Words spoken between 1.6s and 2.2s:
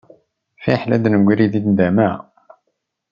nndama.